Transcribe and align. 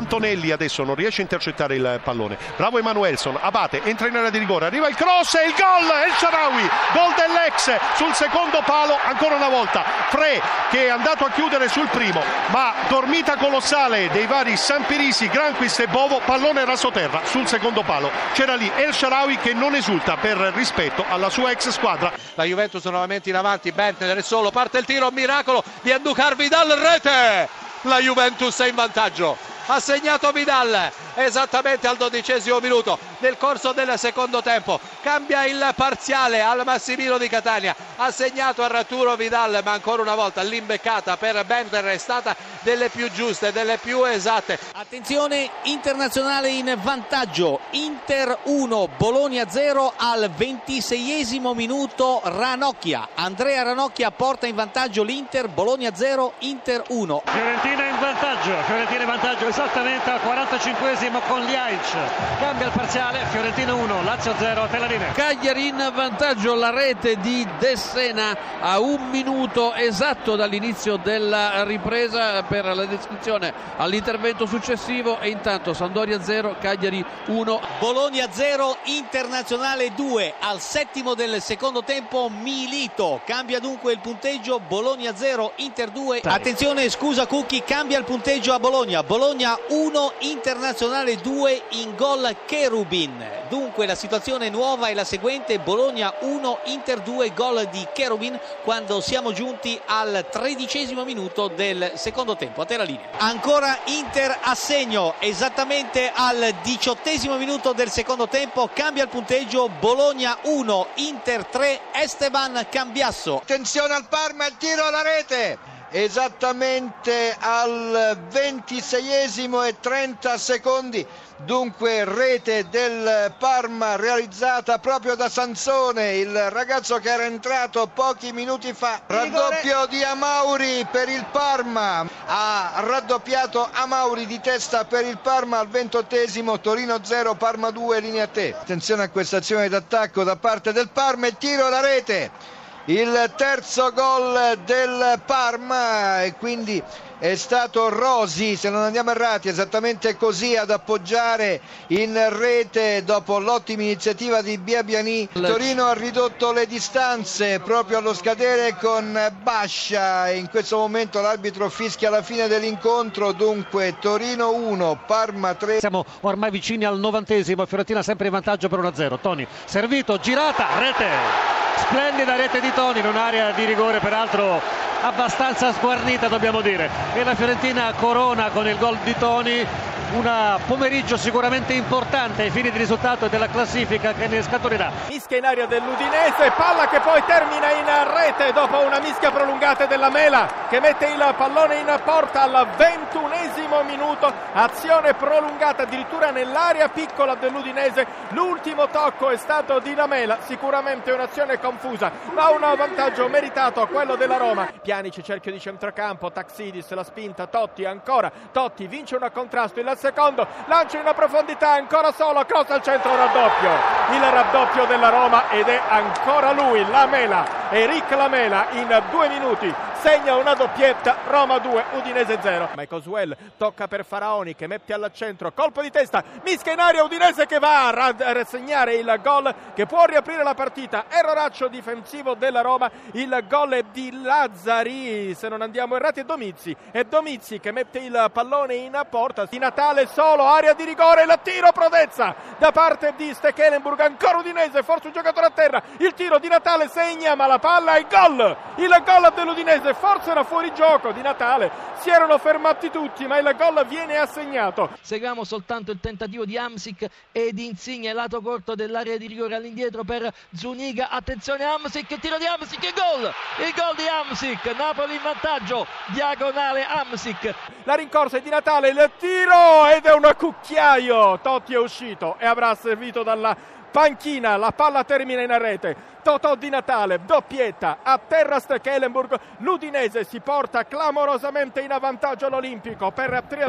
Antonelli 0.00 0.50
adesso 0.50 0.82
non 0.82 0.94
riesce 0.94 1.20
a 1.20 1.24
intercettare 1.24 1.76
il 1.76 2.00
pallone. 2.02 2.38
Bravo 2.56 2.78
Emanuelson, 2.78 3.38
abate, 3.40 3.82
entra 3.84 4.08
in 4.08 4.16
area 4.16 4.30
di 4.30 4.38
rigore, 4.38 4.66
arriva 4.66 4.88
il 4.88 4.96
cross 4.96 5.34
e 5.34 5.46
il 5.46 5.54
gol! 5.54 5.88
El 6.04 6.12
Sharawi, 6.12 6.68
gol 6.92 7.14
dell'ex 7.14 7.96
sul 7.96 8.14
secondo 8.14 8.62
palo, 8.64 8.96
ancora 9.02 9.36
una 9.36 9.48
volta. 9.48 9.84
Fre 10.08 10.40
che 10.70 10.86
è 10.86 10.88
andato 10.88 11.24
a 11.24 11.30
chiudere 11.30 11.68
sul 11.68 11.88
primo, 11.88 12.22
ma 12.48 12.72
dormita 12.88 13.36
colossale 13.36 14.08
dei 14.10 14.26
vari 14.26 14.56
Sampirisi, 14.56 15.28
Granquist 15.28 15.80
e 15.80 15.86
Bovo, 15.86 16.20
pallone 16.24 16.64
rasoterra 16.64 17.20
sul 17.24 17.46
secondo 17.46 17.82
palo. 17.82 18.10
C'era 18.32 18.54
lì 18.54 18.70
El 18.76 18.94
Sharawi 18.94 19.36
che 19.36 19.52
non 19.52 19.74
esulta 19.74 20.16
per 20.16 20.38
rispetto 20.54 21.04
alla 21.08 21.28
sua 21.28 21.50
ex 21.50 21.68
squadra. 21.68 22.10
La 22.34 22.44
Juventus 22.44 22.84
nuovamente 22.86 23.28
in 23.28 23.36
avanti, 23.36 23.70
Bentner 23.70 24.16
è 24.16 24.22
solo, 24.22 24.50
parte 24.50 24.78
il 24.78 24.86
tiro, 24.86 25.10
miracolo 25.10 25.62
di 25.82 25.92
Anducar 25.92 26.36
Vidal, 26.36 26.68
rete! 26.70 27.48
La 27.82 27.98
Juventus 27.98 28.58
è 28.60 28.68
in 28.68 28.74
vantaggio 28.74 29.49
ha 29.66 29.80
segnato 29.80 30.32
Vidal 30.32 30.92
esattamente 31.24 31.86
al 31.86 31.96
dodicesimo 31.96 32.60
minuto. 32.60 32.98
Nel 33.18 33.36
corso 33.36 33.72
del 33.72 33.98
secondo 33.98 34.42
tempo 34.42 34.80
cambia 35.02 35.44
il 35.44 35.72
parziale 35.74 36.40
al 36.40 36.62
Massimino 36.64 37.18
di 37.18 37.28
Catania. 37.28 37.74
Ha 37.96 38.10
segnato 38.10 38.62
Arturo 38.62 39.16
Vidal 39.16 39.60
ma 39.64 39.72
ancora 39.72 40.02
una 40.02 40.14
volta 40.14 40.42
l'imbeccata 40.42 41.16
per 41.16 41.44
Bender 41.44 41.84
è 41.84 41.98
stata 41.98 42.34
delle 42.60 42.88
più 42.88 43.10
giuste 43.10 43.52
delle 43.52 43.78
più 43.78 44.04
esatte. 44.04 44.58
Attenzione 44.74 45.50
internazionale 45.64 46.48
in 46.48 46.76
vantaggio. 46.80 47.60
Inter 47.70 48.38
1 48.44 48.88
Bologna 48.96 49.48
0 49.48 49.94
al 49.96 50.30
ventiseiesimo 50.30 51.54
minuto 51.54 52.20
Ranocchia. 52.24 53.08
Andrea 53.14 53.62
Ranocchia 53.62 54.10
porta 54.10 54.46
in 54.46 54.54
vantaggio 54.54 55.02
l'Inter 55.02 55.48
Bologna 55.48 55.94
0 55.94 56.34
Inter 56.40 56.82
1 56.88 57.22
Fiorentina 57.24 57.86
in 57.86 57.98
vantaggio 57.98 58.54
Fiorentina 58.64 59.00
in 59.02 59.06
vantaggio 59.06 59.46
esattamente 59.46 60.10
al 60.10 60.20
45esimo 60.20 61.09
con 61.18 61.42
Liaic 61.44 62.38
cambia 62.38 62.66
il 62.66 62.72
parziale 62.72 63.24
Fiorentina 63.30 63.74
1 63.74 64.02
Lazio 64.04 64.32
0 64.38 64.68
Tel 64.70 64.82
Aviv. 64.82 65.12
Cagliari 65.12 65.66
in 65.66 65.90
vantaggio 65.92 66.54
la 66.54 66.70
rete 66.70 67.16
di 67.16 67.46
Dessena 67.58 68.36
a 68.60 68.78
un 68.78 69.08
minuto 69.10 69.74
esatto 69.74 70.36
dall'inizio 70.36 70.96
della 70.96 71.64
ripresa 71.64 72.42
per 72.44 72.64
la 72.64 72.84
descrizione 72.84 73.52
all'intervento 73.76 74.46
successivo. 74.46 75.18
E 75.18 75.30
intanto 75.30 75.72
Sandoria 75.72 76.22
0 76.22 76.56
Cagliari 76.60 77.04
1 77.26 77.60
Bologna 77.80 78.28
0 78.30 78.76
Internazionale 78.84 79.92
2 79.94 80.34
al 80.38 80.60
settimo 80.60 81.14
del 81.14 81.42
secondo 81.42 81.82
tempo 81.82 82.30
Milito. 82.30 83.20
Cambia 83.24 83.58
dunque 83.58 83.92
il 83.92 83.98
punteggio 83.98 84.60
Bologna 84.60 85.16
0 85.16 85.52
Inter 85.56 85.90
2 85.90 86.20
attenzione 86.24 86.88
scusa 86.88 87.26
Cucchi 87.26 87.64
cambia 87.64 87.98
il 87.98 88.04
punteggio 88.04 88.52
a 88.52 88.60
Bologna. 88.60 89.02
Bologna 89.02 89.58
1, 89.68 90.12
Internazionale 90.20 90.89
2 90.90 91.62
in 91.70 91.94
gol 91.94 92.36
Cherubin. 92.46 93.24
Dunque 93.48 93.86
la 93.86 93.94
situazione 93.94 94.48
nuova 94.48 94.88
è 94.88 94.94
la 94.94 95.04
seguente, 95.04 95.60
Bologna 95.60 96.12
1, 96.20 96.58
Inter 96.64 97.00
2, 97.00 97.32
gol 97.32 97.68
di 97.70 97.86
Cherubin 97.92 98.38
quando 98.64 99.00
siamo 99.00 99.32
giunti 99.32 99.80
al 99.86 100.26
tredicesimo 100.28 101.04
minuto 101.04 101.46
del 101.46 101.92
secondo 101.94 102.34
tempo. 102.34 102.62
A 102.62 102.64
te 102.64 102.76
la 102.76 102.82
linea. 102.82 103.06
Ancora 103.18 103.78
Inter 103.84 104.36
a 104.42 104.54
segno, 104.56 105.14
esattamente 105.20 106.10
al 106.12 106.56
diciottesimo 106.62 107.36
minuto 107.36 107.72
del 107.72 107.90
secondo 107.90 108.26
tempo, 108.26 108.68
cambia 108.72 109.04
il 109.04 109.08
punteggio 109.08 109.68
Bologna 109.68 110.38
1, 110.42 110.86
Inter 110.96 111.46
3, 111.46 111.80
Esteban 111.92 112.66
Cambiasso. 112.68 113.36
Attenzione 113.36 113.94
al 113.94 114.08
Parma, 114.08 114.46
il 114.46 114.56
tiro 114.56 114.84
alla 114.84 115.02
rete 115.02 115.69
esattamente 115.90 117.36
al 117.38 118.18
26esimo 118.30 119.66
e 119.66 119.80
30 119.80 120.38
secondi. 120.38 121.06
Dunque 121.38 122.04
rete 122.04 122.68
del 122.68 123.32
Parma 123.38 123.96
realizzata 123.96 124.78
proprio 124.78 125.14
da 125.14 125.30
Sansone 125.30 126.16
il 126.16 126.50
ragazzo 126.50 126.98
che 126.98 127.10
era 127.10 127.24
entrato 127.24 127.86
pochi 127.86 128.32
minuti 128.32 128.74
fa. 128.74 129.00
Raddoppio 129.06 129.86
di 129.86 130.02
Amauri 130.02 130.86
per 130.90 131.08
il 131.08 131.24
Parma. 131.32 132.06
Ha 132.26 132.82
raddoppiato 132.84 133.66
Amauri 133.72 134.26
di 134.26 134.38
testa 134.40 134.84
per 134.84 135.06
il 135.06 135.18
Parma 135.18 135.60
al 135.60 135.68
ventottesimo 135.68 136.60
Torino 136.60 137.02
0 137.02 137.34
Parma 137.34 137.70
2 137.70 138.00
linea 138.00 138.26
te 138.26 138.54
attenzione 138.54 139.04
a 139.04 139.08
questa 139.08 139.38
azione 139.38 139.68
d'attacco 139.68 140.22
da 140.22 140.36
parte 140.36 140.72
del 140.72 140.90
Parma 140.90 141.26
e 141.26 141.38
tiro 141.38 141.66
alla 141.66 141.80
rete 141.80 142.58
il 142.86 143.32
terzo 143.36 143.92
gol 143.92 144.58
del 144.64 145.20
Parma 145.24 146.22
e 146.22 146.34
quindi 146.34 146.82
è 147.18 147.34
stato 147.34 147.90
Rosi, 147.90 148.56
se 148.56 148.70
non 148.70 148.80
andiamo 148.80 149.10
errati, 149.10 149.48
esattamente 149.48 150.16
così 150.16 150.56
ad 150.56 150.70
appoggiare 150.70 151.60
in 151.88 152.16
rete 152.30 153.04
dopo 153.04 153.38
l'ottima 153.38 153.82
iniziativa 153.82 154.40
di 154.40 154.56
Biabiani. 154.56 155.28
Torino 155.32 155.84
ha 155.84 155.92
ridotto 155.92 156.52
le 156.52 156.66
distanze 156.66 157.60
proprio 157.60 157.98
allo 157.98 158.14
scadere 158.14 158.74
con 158.76 159.30
Bascia 159.42 160.30
in 160.30 160.48
questo 160.48 160.78
momento 160.78 161.20
l'arbitro 161.20 161.68
fischia 161.68 162.08
la 162.08 162.22
fine 162.22 162.48
dell'incontro, 162.48 163.32
dunque 163.32 163.96
Torino 164.00 164.54
1, 164.54 165.02
Parma 165.06 165.52
3. 165.54 165.80
Siamo 165.80 166.06
ormai 166.20 166.50
vicini 166.50 166.86
al 166.86 166.98
novantesimo, 166.98 167.66
Fiorentina 167.66 168.02
sempre 168.02 168.26
in 168.26 168.32
vantaggio 168.32 168.70
per 168.70 168.78
1-0. 168.78 169.20
Toni, 169.20 169.46
servito, 169.66 170.16
girata, 170.16 170.78
rete 170.78 171.69
splendida 171.80 172.36
rete 172.36 172.60
di 172.60 172.72
Toni 172.72 173.00
in 173.00 173.06
un'area 173.06 173.52
di 173.52 173.64
rigore 173.64 174.00
peraltro 174.00 174.60
abbastanza 175.02 175.72
sguarnita 175.72 176.28
dobbiamo 176.28 176.60
dire. 176.60 176.90
E 177.14 177.24
la 177.24 177.34
Fiorentina 177.34 177.92
corona 177.96 178.50
con 178.50 178.68
il 178.68 178.76
gol 178.76 178.98
di 179.02 179.14
Toni 179.18 179.66
un 180.12 180.58
pomeriggio 180.66 181.16
sicuramente 181.16 181.72
importante 181.72 182.42
ai 182.42 182.50
fini 182.50 182.70
di 182.70 182.78
risultato 182.78 183.26
e 183.26 183.28
della 183.28 183.48
classifica 183.48 184.12
che 184.12 184.26
ne 184.26 184.42
scaturirà. 184.42 184.90
Mischia 185.08 185.38
in 185.38 185.44
aria 185.44 185.66
dell'Udinese, 185.66 186.50
palla 186.56 186.88
che 186.88 187.00
poi 187.00 187.22
termina 187.24 187.70
in 187.70 187.86
rete 188.14 188.52
dopo 188.52 188.80
una 188.84 188.98
mischia 188.98 189.30
prolungata 189.30 189.86
della 189.86 190.10
Mela 190.10 190.66
che 190.68 190.80
mette 190.80 191.06
il 191.06 191.34
pallone 191.36 191.76
in 191.76 192.00
porta 192.04 192.42
al 192.42 192.66
ventunesimo 192.76 193.82
minuto, 193.82 194.32
azione 194.52 195.14
prolungata 195.14 195.82
addirittura 195.82 196.30
nell'area 196.30 196.88
piccola 196.88 197.34
dell'Udinese, 197.34 198.06
l'ultimo 198.30 198.88
tocco 198.88 199.30
è 199.30 199.36
stato 199.36 199.78
di 199.78 199.94
Lamela, 199.94 200.38
sicuramente 200.44 201.12
un'azione 201.12 201.60
confusa, 201.60 202.10
ma 202.32 202.50
un 202.50 202.60
vantaggio 202.76 203.28
meritato 203.28 203.80
a 203.80 203.86
quello 203.86 204.16
della 204.16 204.36
Roma. 204.36 204.68
Pianici 204.82 205.22
cerchio 205.22 205.52
di 205.52 205.60
centrocampo, 205.60 206.30
Taxidis 206.32 206.90
la 206.90 207.04
spinta, 207.04 207.46
Totti 207.46 207.84
ancora, 207.84 208.30
Totti 208.52 208.86
vince 208.86 209.16
un 209.16 209.28
contrasto, 209.32 209.78
il 209.80 209.86
secondo, 210.00 210.46
lancio 210.64 210.96
in 210.96 211.12
profondità, 211.14 211.72
ancora 211.72 212.10
solo, 212.12 212.42
cross 212.46 212.70
al 212.70 212.82
centro, 212.82 213.14
raddoppio. 213.14 213.70
Il 214.12 214.22
raddoppio 214.22 214.86
della 214.86 215.10
Roma 215.10 215.50
ed 215.50 215.68
è 215.68 215.80
ancora 215.88 216.52
lui, 216.52 216.84
Lamela, 216.88 217.68
Eric 217.68 218.10
Lamela 218.12 218.68
in 218.70 219.02
due 219.10 219.28
minuti 219.28 219.74
segna 220.00 220.36
una 220.36 220.54
doppietta, 220.54 221.18
Roma 221.26 221.58
2, 221.58 221.84
Udinese 221.92 222.38
0. 222.40 222.70
Michael 222.74 223.02
Swell 223.02 223.36
tocca 223.58 223.86
per 223.86 224.04
Faraoni 224.04 224.54
che 224.54 224.66
mette 224.66 224.94
al 224.94 225.10
colpo 225.54 225.82
di 225.82 225.90
testa, 225.90 226.24
mischia 226.42 226.72
in 226.72 226.78
aria 226.78 227.04
Udinese 227.04 227.44
che 227.46 227.58
va 227.58 227.88
a 227.88 228.14
rassegnare 228.32 228.94
il 228.94 229.20
gol 229.22 229.54
che 229.74 229.84
può 229.84 230.04
riaprire 230.06 230.42
la 230.42 230.54
partita. 230.54 231.04
Erroraccio 231.08 231.68
difensivo 231.68 232.34
della 232.34 232.62
Roma, 232.62 232.90
il 233.12 233.44
gol 233.46 233.72
è 233.72 233.82
di 233.92 234.22
Lazzari, 234.22 235.34
se 235.34 235.48
non 235.48 235.60
andiamo 235.60 235.96
errati 235.96 236.20
è 236.20 236.24
Domizzi, 236.24 236.74
è 236.90 237.04
Domizzi 237.04 237.60
che 237.60 237.70
mette 237.70 237.98
il 237.98 238.30
pallone 238.32 238.74
in 238.74 238.98
porta, 239.10 239.44
di 239.44 239.58
Natale 239.58 240.06
solo, 240.06 240.44
area 240.44 240.72
di 240.72 240.84
rigore, 240.84 241.24
il 241.24 241.38
tiro 241.42 241.72
prodezza 241.72 242.34
da 242.58 242.72
parte 242.72 243.12
di 243.16 243.34
Stekelenburg, 243.34 244.00
ancora 244.00 244.38
Udinese, 244.38 244.82
forse 244.82 245.08
un 245.08 245.12
giocatore 245.12 245.46
a 245.46 245.50
terra, 245.50 245.82
il 245.98 246.14
tiro 246.14 246.38
di 246.38 246.48
Natale 246.48 246.88
segna 246.88 247.34
ma 247.34 247.46
la 247.46 247.58
palla 247.58 247.96
è 247.96 248.06
gol, 248.06 248.56
il 248.76 249.02
gol 249.04 249.32
dell'Udinese 249.34 249.88
forse 249.94 250.30
era 250.30 250.44
fuori 250.44 250.72
gioco 250.74 251.12
di 251.12 251.22
Natale. 251.22 251.70
Si 252.00 252.08
erano 252.10 252.38
fermati 252.38 252.90
tutti, 252.90 253.26
ma 253.26 253.38
il 253.38 253.54
gol 253.56 253.86
viene 253.86 254.16
assegnato. 254.16 254.90
Seguiamo 255.00 255.44
soltanto 255.44 255.90
il 255.90 256.00
tentativo 256.00 256.44
di 256.44 256.56
Amsic 256.56 257.06
e 257.32 257.52
di 257.52 257.66
Insigne, 257.66 258.12
lato 258.12 258.40
corto 258.40 258.74
dell'area 258.74 259.16
di 259.16 259.26
rigore 259.26 259.54
all'indietro 259.54 260.02
per 260.04 260.32
Zuniga. 260.54 261.10
Attenzione 261.10 261.64
Amsic, 261.64 262.18
tiro 262.18 262.38
di 262.38 262.46
Amsic, 262.46 262.92
gol! 262.94 263.32
Il 263.58 263.74
gol 263.74 263.94
di 263.96 264.06
Amsic, 264.06 264.64
Napoli 264.76 265.14
in 265.14 265.22
vantaggio, 265.22 265.86
diagonale 266.06 266.84
Amsic. 266.84 267.54
La 267.84 267.94
rincorsa 267.94 268.38
è 268.38 268.40
di 268.40 268.50
Natale, 268.50 268.88
il 268.88 269.10
tiro 269.18 269.86
ed 269.86 270.06
è 270.06 270.12
un 270.12 270.32
cucchiaio. 270.36 271.38
Totti 271.40 271.74
è 271.74 271.78
uscito 271.78 272.36
e 272.38 272.46
avrà 272.46 272.74
servito 272.74 273.22
dalla 273.22 273.78
panchina, 273.90 274.56
la 274.56 274.72
palla 274.72 275.04
termina 275.04 275.42
in 275.42 275.58
rete. 275.58 275.96
Totò 276.22 276.54
di 276.54 276.68
Natale, 276.68 277.20
doppietta, 277.24 277.98
a 278.02 278.18
terra 278.18 278.58
Stekelenburg, 278.58 279.38
l'Udinese 279.58 280.24
si 280.24 280.40
porta 280.40 280.84
clamorosamente 280.84 281.80
in 281.80 281.92
avvantaggio 281.92 282.46
all'Olimpico 282.46 283.10
per 283.10 283.42
3 283.46 283.64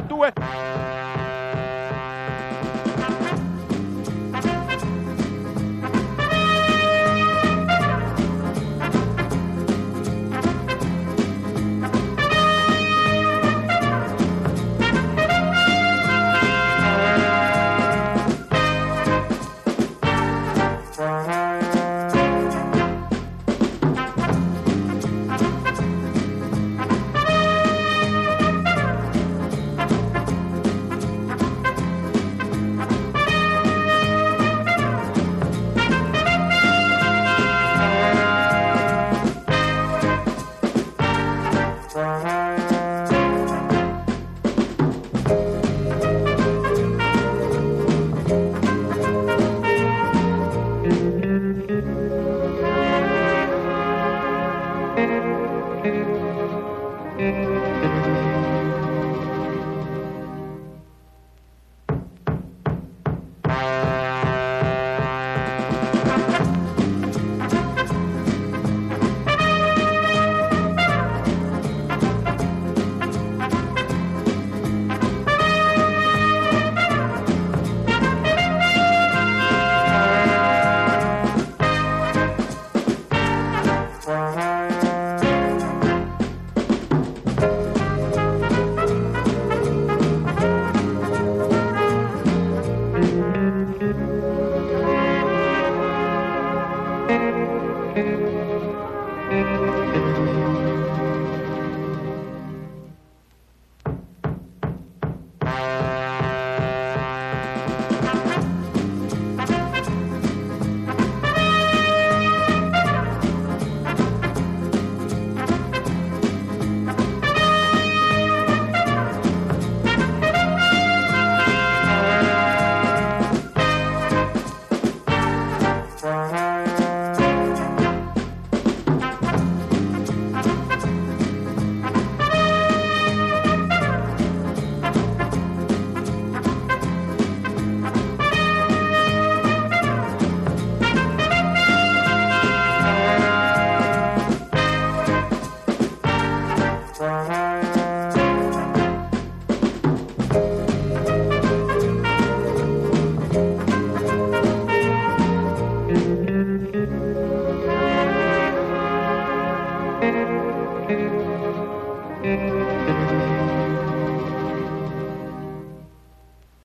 a 97.12 97.32